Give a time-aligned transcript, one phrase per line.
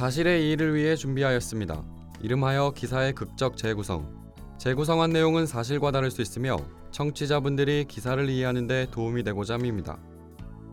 [0.00, 1.84] 사실의 이의를 위해 준비하였습니다.
[2.22, 4.32] 이름하여 기사의 극적 재구성.
[4.56, 6.56] 재구성한 내용은 사실과 다를 수 있으며
[6.90, 9.98] 청취자분들이 기사를 이해하는 데 도움이 되고자 합니다.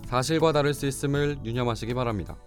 [0.05, 2.37] 사실과 다를 수 있음을 유념하시기 바랍니다.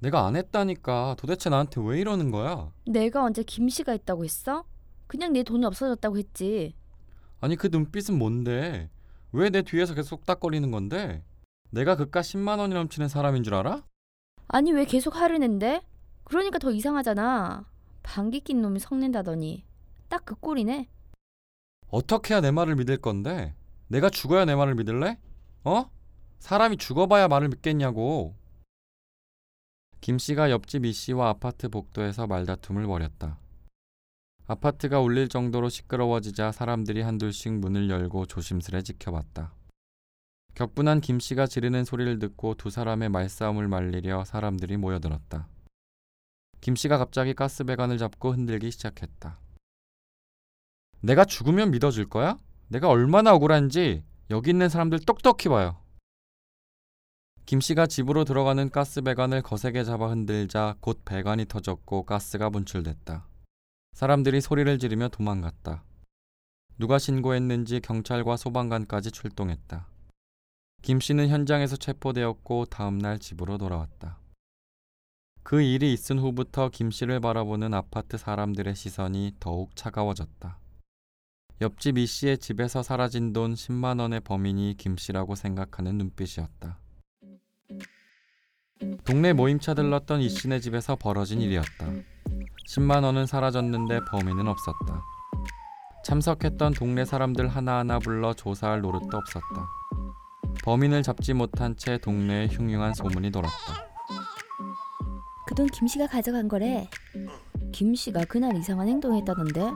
[0.00, 2.70] 내가 안 했다니까 도대체 나한테 왜 이러는 거야?
[2.84, 4.66] 내가 언제 김 씨가 있다고 했어?
[5.06, 6.74] 그냥 내 돈이 없어졌다고 했지.
[7.40, 8.90] 아니 그 눈빛은 뭔데?
[9.32, 11.22] 왜 내 뒤에서 계속 쏙닥거리는 건데?
[11.70, 13.82] 내가 그깟 10만 원이 넘치는 사람인 줄 알아?
[14.48, 15.82] 아니 왜 계속 화를 낸대?
[16.24, 17.64] 그러니까 더 이상하잖아.
[18.02, 19.64] 방귀 낀 놈이 성낸다더니
[20.08, 20.88] 딱 그 꼴이네.
[21.88, 23.54] 어떻게 해야 내 말을 믿을 건데?
[23.88, 25.18] 내가 죽어야 내 말을 믿을래?
[25.64, 25.90] 어?
[26.38, 28.34] 사람이 죽어봐야 말을 믿겠냐고.
[30.00, 33.38] 김 씨가 옆집 이 씨와 아파트 복도에서 말다툼을 벌였다.
[34.52, 39.54] 아파트가 울릴 정도로 시끄러워지자 사람들이 한둘씩 문을 열고 조심스레 지켜봤다.
[40.54, 45.48] 격분한 김 씨가 지르는 소리를 듣고 두 사람의 말싸움을 말리려 사람들이 모여들었다.
[46.60, 49.40] 김 씨가 갑자기 가스 배관을 잡고 흔들기 시작했다.
[51.00, 52.36] 내가 죽으면 믿어줄 거야?
[52.68, 55.78] 내가 얼마나 억울한지 여기 있는 사람들 똑똑히 봐요.
[57.46, 63.31] 김 씨가 집으로 들어가는 가스 배관을 거세게 잡아 흔들자 곧 배관이 터졌고 가스가 분출됐다.
[63.92, 65.84] 사람들이 소리를 지르며 도망갔다.
[66.78, 69.86] 누가 신고했는지 경찰과 소방관까지 출동했다.
[70.82, 74.18] 김 씨는 현장에서 체포되었고 다음 날 집으로 돌아왔다.
[75.44, 80.58] 그 일이 있은 후부터 김 씨를 바라보는 아파트 사람들의 시선이 더욱 차가워졌다.
[81.60, 86.78] 옆집 이 씨의 집에서 사라진 돈 10만 원의 범인이 김 씨라고 생각하는 눈빛이었다.
[89.04, 91.86] 동네 모임차 들렀던 이 씨네 집에서 벌어진 일이었다.
[92.68, 95.04] 10만 원은 사라졌는데 범인은 없었다.
[96.04, 99.68] 참석했던 동네 사람들 하나하나 불러 조사할 노릇도 없었다.
[100.64, 103.92] 범인을 잡지 못한 채 동네에 흉흉한 소문이 돌았다.
[105.46, 106.88] 그 돈 김씨가 가져간 거래.
[107.72, 109.72] 김씨가 그날 이상한 행동했다던데.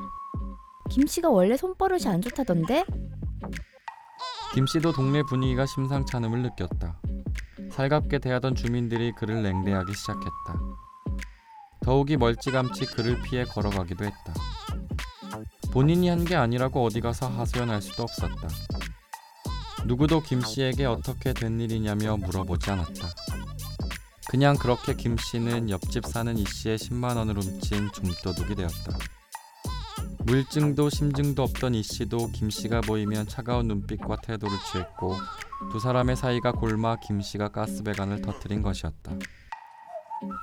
[0.91, 2.85] 김씨가 원래 손버릇이 안 좋다던데.
[4.55, 6.99] 김 씨도 동네 분위기가 심상찮음을 느꼈다.
[7.73, 10.56] 살갑게 대하던 주민들이 그를 냉대하기 시작했다.
[11.87, 14.35] 더욱이 멀찌감치 그를 피해 걸어가기도 했다.
[15.73, 18.49] 본인이 한 게 아니라고 어디 가서 하소연할 수도 없었다.
[19.85, 23.09] 누구도 김 씨에게 어떻게 된 일이냐며 물어보지 않았다.
[24.29, 28.99] 그냥 그렇게 김 씨는 옆집 사는 이 씨의 10만 원을 훔친 좀도둑이 되었다.
[30.25, 35.17] 물증도 심증도 없던 이 씨도 김 씨가 보이면 차가운 눈빛과 태도를 취했고
[35.71, 39.13] 두 사람의 사이가 골마 김 씨가 가스배관을 터뜨린 것이었다.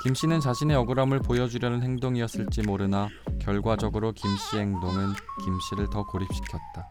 [0.03, 3.07] 김 씨는 자신의 억울함을 보여주려는 행동이었을지 모르나
[3.39, 5.13] 결과적으로 김 씨의 행동은
[5.45, 6.89] 김 씨를 더 고립시켰다.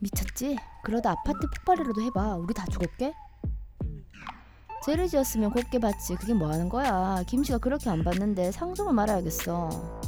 [0.00, 0.58] 미쳤지?
[0.82, 2.34] 그러다 아파트 폭발이라도 해봐.
[2.34, 3.14] 우리 다 죽었게?
[4.84, 6.16] 죄를 지었으면 곱게 받지.
[6.16, 7.22] 그게 뭐 하는 거야?
[7.28, 10.00] 김 씨가 그렇게 안 받는데 상속을 말아야겠어.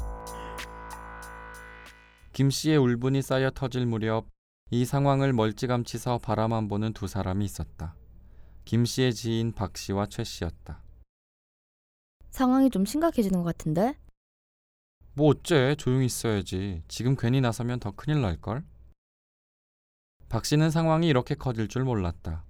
[2.33, 4.27] 김 씨의 울분이 쌓여 터질 무렵
[4.73, 7.95] 이 상황을 멀찌감치서 바라만 보는 두 사람이 있었다.
[8.65, 10.83] 김 씨의 지인 박 씨와 최 씨였다.
[12.33, 13.95] 상황이 좀 심각해지는 것 같은데?
[15.15, 16.83] 뭐 어째 조용히 있어야지.
[16.89, 18.65] 지금 괜히 나서면 더 큰일 날걸.
[20.31, 22.45] 박 씨는 상황이 이렇게 커질 줄 몰랐다.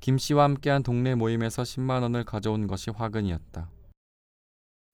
[0.00, 3.70] 김 씨와 함께한 동네 모임에서 10만 원을 가져온 것이 화근이었다.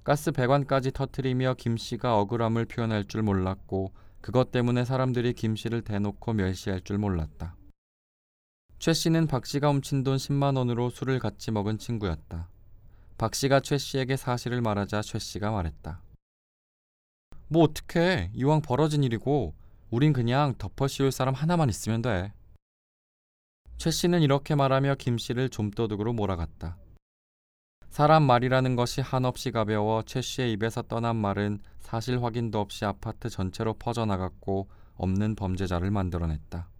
[0.04, 6.34] 가스 배관까지 터트리며 김 씨가 억울함을 표현할 줄 몰랐고 그것 때문에 사람들이 김 씨를 대놓고
[6.34, 7.56] 멸시할 줄 몰랐다.
[8.78, 12.50] 최 씨는 박 씨가 훔친 돈 10만 원으로 술을 같이 먹은 친구였다.
[13.20, 16.00] 박 씨가 최 씨에게 사실을 말하자 최 씨가 말했다.
[17.48, 18.30] 뭐 어떡해.
[18.32, 19.54] 이왕 벌어진 일이고
[19.90, 22.32] 우린 그냥 덮어 씌울 사람 하나만 있으면 돼.
[23.76, 26.78] 최 씨는 이렇게 말하며 김 씨를 좀도둑으로 몰아갔다.
[27.90, 33.74] 사람 말이라는 것이 한없이 가벼워 최 씨의 입에서 떠난 말은 사실 확인도 없이 아파트 전체로
[33.74, 36.70] 퍼져나갔고 없는 범죄자를 만들어냈다.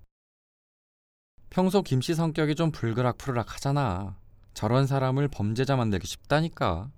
[1.51, 4.17] 평소 김 씨 성격이 좀 불그락푸르락 하잖아.
[4.55, 6.91] 저런 사람을 범죄자 만들기 쉽다니까.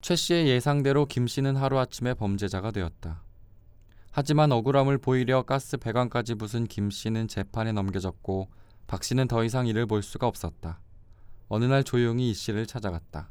[0.00, 3.22] 최 씨의 예상대로 김 씨는 하루아침에 범죄자가 되었다.
[4.10, 8.48] 하지만 억울함을 보이려 가스 배관까지 부순 김 씨는 재판에 넘겨졌고
[8.86, 10.80] 박 씨는 더 이상 이를 볼 수가 없었다.
[11.48, 13.30] 어느 날 조용히 이 씨를 찾아갔다.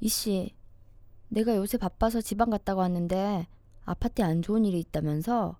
[0.00, 0.54] 이 씨,
[1.28, 3.46] 내가 요새 바빠서 지방 갔다가 왔는데
[3.84, 5.58] 아파트에 안 좋은 일이 있다면서?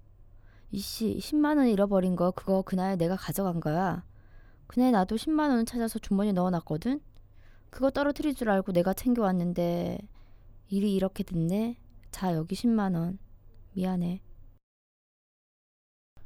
[0.71, 4.05] 이 씨, 10만 원 잃어버린 거 그거 그날 내가 가져간 거야.
[4.67, 7.01] 그날 나도 10만 원을 찾아서 주머니에 넣어놨거든?
[7.71, 9.99] 그거 떨어뜨릴 줄 알고 내가 챙겨왔는데
[10.69, 11.79] 일이 이렇게 됐네?
[12.11, 13.19] 자, 여기 10만 원.
[13.75, 14.21] 미안해.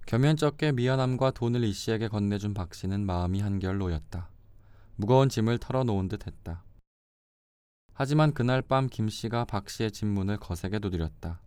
[0.06, 4.28] 겸연쩍게 미안함과 돈을 이 씨에게 건네준 박 씨는 마음이 한결 놓였다.
[4.96, 6.64] 무거운 짐을 털어놓은 듯 했다.
[7.92, 11.40] 하지만 그날 밤 김 씨가 박 씨의 집문을 거세게 두드렸다.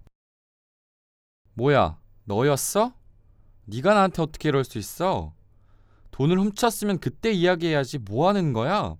[1.55, 2.93] 뭐야, 너였어?
[3.65, 5.33] 네가 나한테 어떻게 이럴 수 있어?
[6.13, 8.95] 돈을 훔쳤으면 그때 이야기해야지 뭐 하는 거야?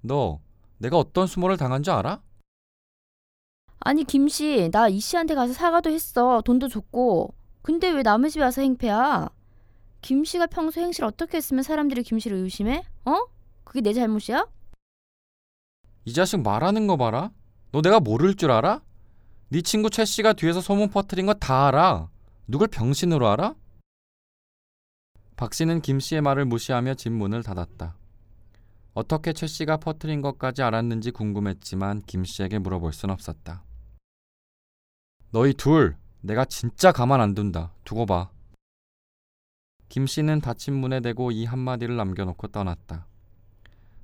[0.00, 0.40] 너
[0.78, 2.22] 내가 어떤 수모를 당한 줄 알아?
[3.80, 8.62] 아니 김씨 나 이 씨한테 가서 사과도 했어 돈도 줬고 근데 왜 남의 집에 와서
[8.62, 9.28] 행패야
[10.00, 12.82] 김씨가 평소 행실 어떻게 했으면 사람들이 김씨를 의심해?
[13.04, 13.14] 어?
[13.64, 14.46] 그게 내 잘못이야?
[16.06, 17.30] 이 자식 말하는 거 봐라.
[17.72, 18.80] 너 내가 모를 줄 알아?
[19.50, 22.08] 네 친구 최 씨가 뒤에서 소문 퍼뜨린 거 다 알아.
[22.46, 23.54] 누굴 병신으로 알아?
[25.38, 27.96] 박 씨는 김 씨의 말을 무시하며 집 문을 닫았다.
[28.92, 33.62] 어떻게 최 씨가 퍼뜨린 것까지 알았는지 궁금했지만 김 씨에게 물어볼 순 없었다.
[35.30, 37.72] 너희 둘, 내가 진짜 가만 안 둔다.
[37.84, 38.30] 두고 봐.
[39.88, 43.06] 김 씨는 닫힌 문에 대고 이 한마디를 남겨놓고 떠났다.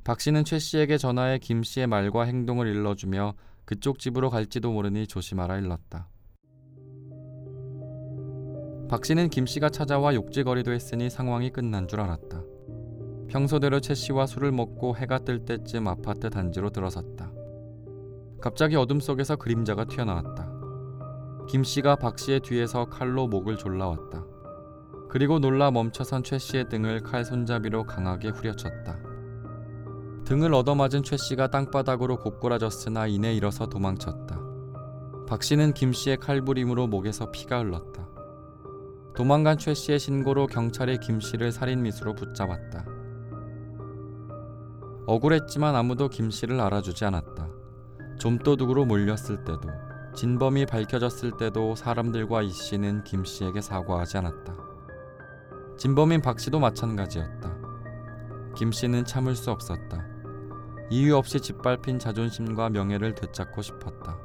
[0.04, 3.34] 박 씨는 최 씨에게 전화해 김 씨의 말과 행동을 일러주며
[3.64, 6.06] 그쪽 집으로 갈지도 모르니 조심하라 일렀다.
[8.88, 12.42] 박 씨는 김 씨가 찾아와 욕지거리도 했으니 상황이 끝난 줄 알았다.
[13.28, 17.32] 평소대로 최 씨와 술을 먹고 해가 뜰 때쯤 아파트 단지로 들어섰다.
[18.40, 20.52] 갑자기 어둠 속에서 그림자가 튀어나왔다.
[21.48, 24.24] 김 씨가 박 씨의 뒤에서 칼로 목을 졸라왔다.
[25.08, 28.98] 그리고 놀라 멈춰선 최 씨의 등을 칼 손잡이로 강하게 후려쳤다.
[30.24, 34.40] 등을 얻어맞은 최 씨가 땅바닥으로 고꾸라졌으나 이내 일어서 도망쳤다.
[35.26, 38.13] 박 씨는 김 씨의 칼부림으로 목에서 피가 흘렀다.
[39.14, 42.84] 도망간 최 씨의 신고로 경찰이 김 씨를 살인 미수로 붙잡았다.
[45.06, 47.48] 억울했지만 아무도 김 씨를 알아주지 않았다.
[48.18, 49.60] 좀도둑으로 몰렸을 때도
[50.16, 54.56] 진범이 밝혀졌을 때도 사람들과 이 씨는 김 씨에게 사과하지 않았다.
[55.76, 57.56] 진범인 박 씨도 마찬가지였다.
[58.56, 60.04] 김 씨는 참을 수 없었다.
[60.90, 64.18] 이유 없이 짓밟힌 자존심과 명예를 되찾고 싶었다.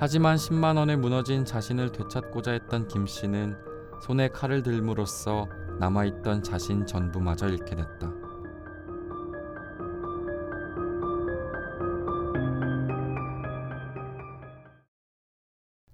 [0.00, 3.56] 하지만 10만 원에 무너진 자신을 되찾고자 했던 김 씨는
[4.00, 5.48] 손에 칼을 들므로써
[5.80, 8.12] 남아있던 자신 전부마저 잃게 됐다.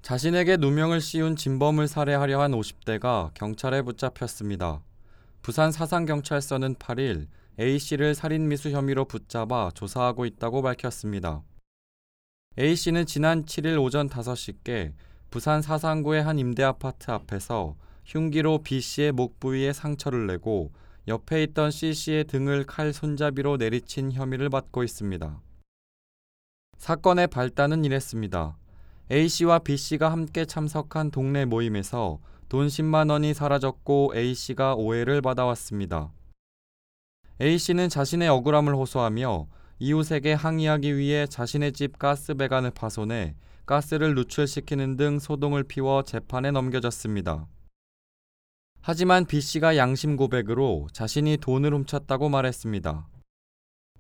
[0.03, 4.83] 자신에게 누명을 씌운 진범을 살해하려 한 50대가 경찰에 붙잡혔습니다.
[5.41, 7.27] 부산 사상경찰서는 8일
[7.59, 11.43] A씨를 살인미수 혐의로 붙잡아 조사하고 있다고 밝혔습니다.
[12.57, 14.93] A씨는 지난 7일 오전 5시께
[15.29, 17.75] 부산 사상구의 한 임대아파트 앞에서
[18.05, 20.71] 흉기로 B씨의 목 부위에 상처를 내고
[21.09, 25.41] 옆에 있던 C씨의 등을 칼 손잡이로 내리친 혐의를 받고 있습니다.
[26.79, 28.57] 사건의 발단은 이랬습니다.
[29.11, 36.13] A씨와 B씨가 함께 참석한 동네 모임에서 돈 10만 원이 사라졌고 A씨가 오해를 받아왔습니다.
[37.41, 39.49] A씨는 자신의 억울함을 호소하며
[39.85, 43.35] 이웃에게 항의하기 위해 자신의 집 가스 배관을 파손해
[43.67, 47.47] 가스를 누출시키는 등 소동을 피워 재판에 넘겨졌습니다.
[48.81, 53.07] 하지만 B씨가 양심 고백으로 자신이 돈을 훔쳤다고 말했습니다.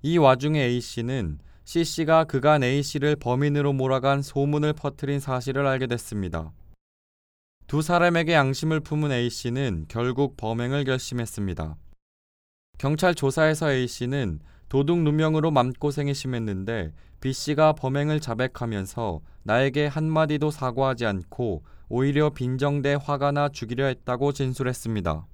[0.01, 6.51] 이 와중에 A씨는 C씨가 그간 A씨를 범인으로 몰아간 소문을 퍼뜨린 사실을 알게 됐습니다.
[7.67, 11.77] 두 사람에게 양심을 품은 A씨는 결국 범행을 결심했습니다.
[12.79, 22.31] 경찰 조사에서 A씨는 도둑 누명으로 맘고생이 심했는데 B씨가 범행을 자백하면서 나에게 한마디도 사과하지 않고 오히려
[22.31, 25.27] 빈정대 화가 나 죽이려 했다고 진술했습니다.